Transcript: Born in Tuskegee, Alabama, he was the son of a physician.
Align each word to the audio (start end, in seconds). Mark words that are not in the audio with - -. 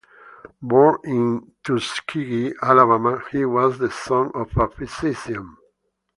Born 0.63 0.97
in 1.03 1.51
Tuskegee, 1.63 2.55
Alabama, 2.59 3.21
he 3.31 3.45
was 3.45 3.77
the 3.77 3.91
son 3.91 4.31
of 4.33 4.49
a 4.57 4.67
physician. 4.67 5.57